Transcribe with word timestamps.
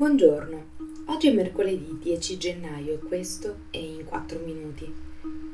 Buongiorno, 0.00 0.64
oggi 1.06 1.28
è 1.28 1.32
mercoledì 1.34 1.98
10 2.00 2.38
gennaio 2.38 2.94
e 2.94 2.98
questo 2.98 3.56
è 3.70 3.76
In 3.76 4.04
4 4.04 4.40
Minuti, 4.42 4.90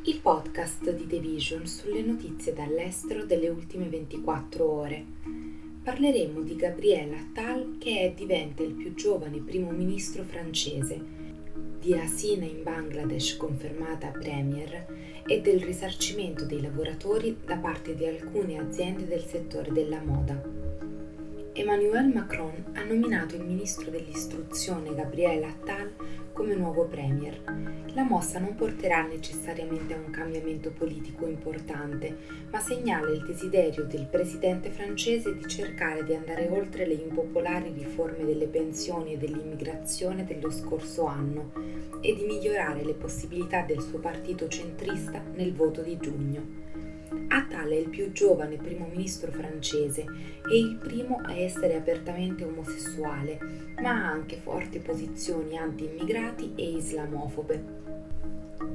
il 0.04 0.20
podcast 0.20 0.88
di 0.94 1.04
The 1.06 1.18
Vision 1.18 1.66
sulle 1.66 2.02
notizie 2.02 2.52
dall'estero 2.52 3.24
delle 3.24 3.48
ultime 3.48 3.88
24 3.88 4.70
ore. 4.70 5.04
Parleremo 5.82 6.42
di 6.42 6.54
Gabriel 6.54 7.12
Attal 7.14 7.76
che 7.78 8.00
è 8.00 8.12
diventa 8.12 8.62
il 8.62 8.74
più 8.74 8.94
giovane 8.94 9.38
primo 9.38 9.70
ministro 9.72 10.22
francese, 10.22 11.00
di 11.80 11.94
Hasina 11.94 12.44
in 12.44 12.62
Bangladesh 12.62 13.36
confermata 13.36 14.08
premier 14.08 14.86
e 15.26 15.40
del 15.40 15.60
risarcimento 15.60 16.44
dei 16.44 16.62
lavoratori 16.62 17.36
da 17.44 17.56
parte 17.56 17.96
di 17.96 18.06
alcune 18.06 18.58
aziende 18.58 19.06
del 19.06 19.24
settore 19.24 19.72
della 19.72 20.00
moda. 20.00 20.40
Emmanuel 21.58 22.08
Macron 22.12 22.72
ha 22.74 22.82
nominato 22.82 23.34
il 23.34 23.42
ministro 23.42 23.90
dell'istruzione 23.90 24.94
Gabriel 24.94 25.42
Attal 25.42 25.90
come 26.34 26.54
nuovo 26.54 26.84
premier. 26.84 27.40
La 27.94 28.02
mossa 28.02 28.38
non 28.38 28.54
porterà 28.54 29.06
necessariamente 29.06 29.94
a 29.94 29.96
un 29.96 30.10
cambiamento 30.10 30.70
politico 30.70 31.26
importante, 31.26 32.14
ma 32.50 32.60
segnala 32.60 33.08
il 33.08 33.24
desiderio 33.24 33.84
del 33.84 34.04
presidente 34.04 34.68
francese 34.68 35.34
di 35.34 35.48
cercare 35.48 36.04
di 36.04 36.14
andare 36.14 36.46
oltre 36.46 36.86
le 36.86 36.92
impopolari 36.92 37.72
riforme 37.72 38.26
delle 38.26 38.48
pensioni 38.48 39.14
e 39.14 39.16
dell'immigrazione 39.16 40.26
dello 40.26 40.50
scorso 40.50 41.06
anno 41.06 41.52
e 42.02 42.14
di 42.14 42.26
migliorare 42.26 42.84
le 42.84 42.92
possibilità 42.92 43.62
del 43.62 43.80
suo 43.80 43.98
partito 43.98 44.46
centrista 44.46 45.22
nel 45.34 45.54
voto 45.54 45.80
di 45.80 45.96
giugno. 45.96 46.65
Attal 47.28 47.70
è 47.70 47.76
il 47.76 47.88
più 47.88 48.12
giovane 48.12 48.56
primo 48.56 48.86
ministro 48.90 49.30
francese 49.30 50.04
e 50.50 50.58
il 50.58 50.76
primo 50.76 51.20
a 51.22 51.34
essere 51.34 51.76
apertamente 51.76 52.44
omosessuale, 52.44 53.38
ma 53.80 53.90
ha 53.90 54.10
anche 54.10 54.36
forti 54.36 54.78
posizioni 54.78 55.56
anti-immigrati 55.56 56.52
e 56.54 56.70
islamofobe. 56.70 58.05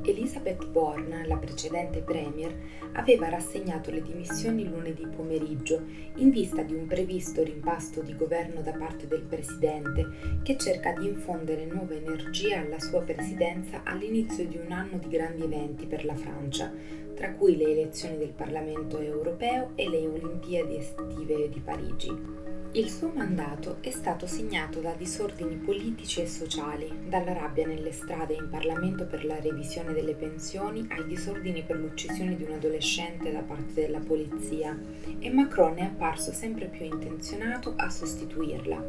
Elizabeth 0.03 0.67
Bourne, 0.67 1.25
la 1.27 1.37
precedente 1.37 2.01
premier, 2.01 2.53
aveva 2.93 3.29
rassegnato 3.29 3.91
le 3.91 4.01
dimissioni 4.01 4.67
lunedì 4.67 5.05
pomeriggio 5.07 5.81
in 6.15 6.29
vista 6.29 6.63
di 6.63 6.73
un 6.73 6.87
previsto 6.87 7.43
rimpasto 7.43 8.01
di 8.01 8.15
governo 8.15 8.61
da 8.61 8.71
parte 8.71 9.07
del 9.07 9.21
presidente 9.21 10.39
che 10.43 10.57
cerca 10.57 10.91
di 10.93 11.07
infondere 11.07 11.65
nuova 11.65 11.93
energia 11.93 12.59
alla 12.59 12.79
sua 12.79 13.01
presidenza 13.01 13.81
all'inizio 13.83 14.47
di 14.47 14.57
un 14.57 14.71
anno 14.71 14.97
di 14.97 15.07
grandi 15.07 15.43
eventi 15.43 15.85
per 15.85 16.03
la 16.03 16.15
Francia, 16.15 16.71
tra 17.15 17.33
cui 17.33 17.55
le 17.55 17.71
elezioni 17.71 18.17
del 18.17 18.33
Parlamento 18.33 18.99
europeo 18.99 19.71
e 19.75 19.87
le 19.87 20.07
Olimpiadi 20.07 20.77
estive 20.77 21.49
di 21.49 21.59
Parigi. 21.59 22.40
Il 22.73 22.89
suo 22.89 23.11
mandato 23.13 23.79
è 23.81 23.91
stato 23.91 24.25
segnato 24.27 24.79
da 24.79 24.93
disordini 24.93 25.55
politici 25.55 26.21
e 26.21 26.25
sociali, 26.25 26.89
dalla 27.05 27.33
rabbia 27.33 27.67
nelle 27.67 27.91
strade 27.91 28.33
in 28.33 28.47
Parlamento 28.49 29.05
per 29.05 29.25
la 29.25 29.41
revisione 29.41 29.91
delle 29.91 30.13
pensioni 30.13 30.87
ai 30.89 31.05
disordini 31.05 31.63
per 31.63 31.75
l'uccisione 31.75 32.37
di 32.37 32.43
un 32.43 32.53
adolescente 32.53 33.29
da 33.29 33.41
parte 33.41 33.73
della 33.73 33.99
polizia, 33.99 34.79
e 35.19 35.29
Macron 35.29 35.79
è 35.79 35.81
apparso 35.81 36.31
sempre 36.31 36.67
più 36.67 36.85
intenzionato 36.85 37.73
a 37.75 37.89
sostituirla. 37.89 38.81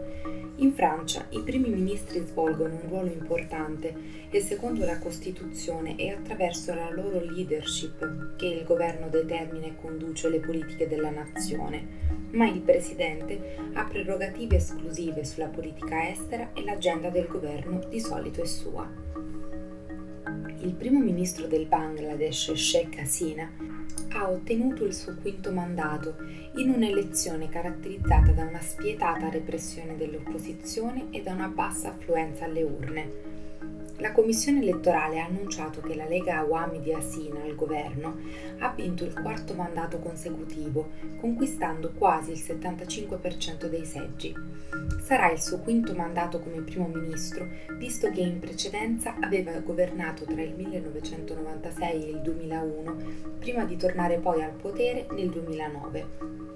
In 0.59 0.73
Francia 0.75 1.27
i 1.31 1.41
primi 1.41 1.69
ministri 1.69 2.25
svolgono 2.25 2.75
un 2.75 2.89
ruolo 2.89 3.11
importante 3.11 3.93
e 4.31 4.41
secondo 4.41 4.85
la 4.85 5.01
Costituzione 5.01 5.97
è 5.97 6.11
attraverso 6.11 6.73
la 6.73 6.89
loro 6.93 7.21
leadership 7.21 8.37
che 8.37 8.47
il 8.47 8.63
governo 8.63 9.09
determina 9.09 9.67
e 9.67 9.75
conduce 9.75 10.29
le 10.29 10.39
politiche 10.39 10.87
della 10.87 11.11
nazione 11.11 12.13
ma 12.33 12.49
il 12.49 12.61
Presidente 12.61 13.57
ha 13.75 13.85
prerogative 13.85 14.57
esclusive 14.57 15.25
sulla 15.25 15.49
politica 15.49 16.09
estera 16.09 16.51
e 16.53 16.63
l'agenda 16.63 17.09
del 17.11 17.27
governo 17.27 17.81
di 17.89 18.01
solito 18.01 18.43
è 18.43 18.47
sua. 18.47 18.89
Il 20.61 20.75
primo 20.75 21.01
ministro 21.01 21.47
del 21.47 21.67
Bangladesh, 21.67 22.53
Sheikh 22.53 22.99
Hasina, 22.99 23.51
ha 24.15 24.31
ottenuto 24.31 24.85
il 24.85 24.95
suo 24.95 25.17
quinto 25.21 25.51
mandato 25.51 26.17
in 26.57 26.71
un'elezione 26.71 27.49
caratterizzata 27.49 28.33
da 28.33 28.45
una 28.45 28.61
spietata 28.61 29.29
repressione 29.29 29.97
dell'opposizione 29.97 31.07
e 31.11 31.23
da 31.23 31.33
una 31.33 31.49
bassa 31.49 31.89
affluenza 31.89 32.45
alle 32.45 32.63
urne. 32.63 33.11
La 34.03 34.11
commissione 34.11 34.61
elettorale 34.61 35.21
ha 35.21 35.27
annunciato 35.27 35.81
che 35.81 35.95
la 35.95 36.09
Lega 36.09 36.39
Awami 36.39 36.81
di 36.81 36.93
Asina 36.93 37.41
al 37.45 37.55
governo 37.55 38.19
ha 38.59 38.73
vinto 38.75 39.05
il 39.05 39.13
quarto 39.13 39.55
mandato 39.55 40.01
consecutivo, 40.01 40.91
conquistando 41.21 41.93
quasi 41.97 42.33
il 42.33 42.43
75% 42.45 43.67
dei 43.67 43.85
seggi. 43.85 44.35
Sarà 45.01 45.31
il 45.31 45.41
suo 45.41 45.61
quinto 45.61 45.95
mandato 45.95 46.41
come 46.41 46.63
primo 46.63 46.89
ministro, 46.89 47.47
visto 47.79 48.11
che 48.11 48.23
in 48.23 48.41
precedenza 48.41 49.15
aveva 49.21 49.57
governato 49.61 50.25
tra 50.25 50.43
il 50.43 50.55
1996 50.57 52.05
e 52.05 52.11
il 52.11 52.21
2001, 52.23 52.97
prima 53.39 53.65
di 53.65 53.77
tornare 53.77 54.19
poi 54.19 54.43
al 54.43 54.51
potere 54.51 55.07
nel 55.13 55.31
2009 55.31 56.52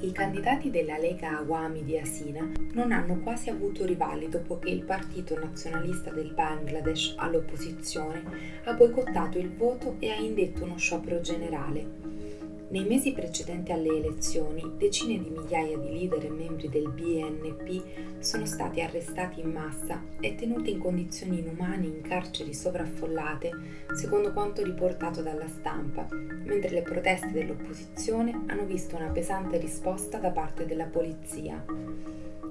i 0.00 0.12
candidati 0.12 0.70
della 0.70 0.96
Lega 0.96 1.38
Awami 1.38 1.82
di 1.82 1.98
Asina 1.98 2.48
non 2.74 2.92
hanno 2.92 3.18
quasi 3.18 3.50
avuto 3.50 3.84
rivali 3.84 4.28
dopo 4.28 4.58
che 4.60 4.70
il 4.70 4.84
Partito 4.84 5.36
Nazionalista 5.36 6.10
del 6.10 6.32
Bangladesh 6.32 7.14
all'opposizione 7.16 8.22
ha 8.64 8.72
boicottato 8.74 9.38
il 9.38 9.52
voto 9.52 9.96
e 9.98 10.10
ha 10.10 10.16
indetto 10.16 10.62
uno 10.62 10.76
sciopero 10.76 11.20
generale. 11.20 12.07
Nei 12.70 12.84
mesi 12.84 13.12
precedenti 13.12 13.72
alle 13.72 13.96
elezioni, 13.96 14.62
decine 14.76 15.18
di 15.18 15.30
migliaia 15.30 15.78
di 15.78 15.88
leader 15.88 16.26
e 16.26 16.28
membri 16.28 16.68
del 16.68 16.90
BNP 16.90 18.18
sono 18.18 18.44
stati 18.44 18.82
arrestati 18.82 19.40
in 19.40 19.50
massa 19.52 20.02
e 20.20 20.34
tenuti 20.34 20.72
in 20.72 20.78
condizioni 20.78 21.38
inumane 21.38 21.86
in 21.86 22.02
carceri 22.02 22.52
sovraffollate, 22.52 23.50
secondo 23.94 24.34
quanto 24.34 24.62
riportato 24.62 25.22
dalla 25.22 25.48
stampa, 25.48 26.08
mentre 26.10 26.68
le 26.68 26.82
proteste 26.82 27.30
dell'opposizione 27.30 28.38
hanno 28.48 28.66
visto 28.66 28.96
una 28.96 29.08
pesante 29.08 29.56
risposta 29.56 30.18
da 30.18 30.30
parte 30.30 30.66
della 30.66 30.84
polizia. 30.84 31.64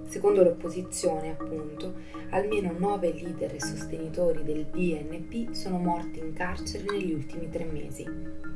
Secondo 0.08 0.42
l'opposizione, 0.42 1.38
appunto, 1.38 1.94
almeno 2.32 2.74
nove 2.76 3.14
leader 3.14 3.54
e 3.54 3.62
sostenitori 3.62 4.44
del 4.44 4.66
BNP 4.66 5.52
sono 5.52 5.78
morti 5.78 6.18
in 6.18 6.34
carcere 6.34 6.86
negli 6.90 7.14
ultimi 7.14 7.50
tre 7.52 7.66
mesi. 7.66 8.56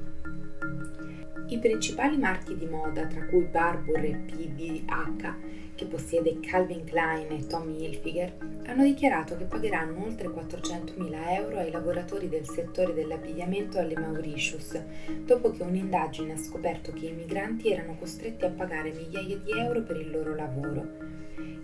I 1.51 1.59
principali 1.59 2.17
marchi 2.17 2.55
di 2.55 2.65
moda, 2.65 3.05
tra 3.07 3.25
cui 3.25 3.43
Barbour 3.43 3.99
e 4.05 4.15
PVH, 4.15 5.35
che 5.81 5.87
possiede 5.87 6.39
Calvin 6.41 6.83
Klein 6.83 7.31
e 7.31 7.47
Tommy 7.47 7.83
Hilfiger, 7.83 8.37
hanno 8.67 8.83
dichiarato 8.83 9.35
che 9.35 9.45
pagheranno 9.45 10.05
oltre 10.05 10.27
400.000 10.27 11.33
euro 11.33 11.57
ai 11.57 11.71
lavoratori 11.71 12.29
del 12.29 12.47
settore 12.47 12.93
dell'abbigliamento 12.93 13.79
alle 13.79 13.97
Mauritius, 13.97 14.79
dopo 15.25 15.49
che 15.49 15.63
un'indagine 15.63 16.33
ha 16.33 16.37
scoperto 16.37 16.93
che 16.93 17.07
i 17.07 17.13
migranti 17.13 17.71
erano 17.71 17.95
costretti 17.97 18.45
a 18.45 18.51
pagare 18.51 18.93
migliaia 18.93 19.37
di 19.37 19.51
euro 19.57 19.81
per 19.81 19.97
il 19.97 20.11
loro 20.11 20.35
lavoro. 20.35 21.11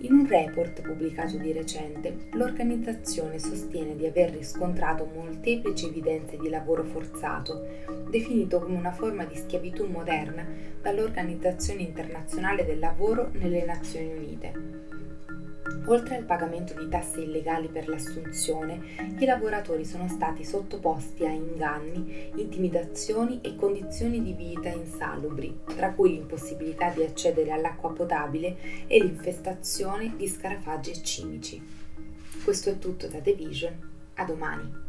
In 0.01 0.13
un 0.13 0.27
report 0.27 0.81
pubblicato 0.81 1.37
di 1.37 1.51
recente, 1.51 2.27
l'organizzazione 2.33 3.39
sostiene 3.39 3.95
di 3.95 4.05
aver 4.05 4.31
riscontrato 4.31 5.09
molteplici 5.11 5.87
evidenze 5.87 6.37
di 6.37 6.49
lavoro 6.49 6.83
forzato, 6.83 7.65
definito 8.09 8.59
come 8.59 8.77
una 8.77 8.91
forma 8.91 9.25
di 9.25 9.35
schiavitù 9.35 9.87
moderna 9.87 10.45
dall'Organizzazione 10.81 11.81
internazionale 11.81 12.63
del 12.63 12.77
lavoro 12.79 13.29
nelle 13.33 13.65
Nazioni 14.07 14.17
Unite. 14.17 14.85
Oltre 15.85 16.15
al 16.15 16.23
pagamento 16.23 16.73
di 16.73 16.89
tasse 16.89 17.21
illegali 17.21 17.67
per 17.67 17.87
l'assunzione, 17.87 18.79
i 19.19 19.25
lavoratori 19.25 19.85
sono 19.85 20.07
stati 20.07 20.43
sottoposti 20.43 21.25
a 21.25 21.31
inganni, 21.31 22.31
intimidazioni 22.35 23.39
e 23.41 23.55
condizioni 23.55 24.21
di 24.21 24.33
vita 24.33 24.69
insalubri, 24.69 25.61
tra 25.65 25.91
cui 25.93 26.11
l'impossibilità 26.11 26.89
di 26.89 27.03
accedere 27.03 27.51
all'acqua 27.51 27.93
potabile 27.93 28.85
e 28.87 29.01
l'infestazione 29.01 30.13
di 30.15 30.27
scarafaggi 30.27 30.91
e 30.91 31.01
cimici. 31.01 31.61
Questo 32.43 32.69
è 32.69 32.77
tutto 32.77 33.07
da 33.07 33.19
The 33.19 33.33
Vision. 33.33 33.95
A 34.15 34.25
domani. 34.25 34.86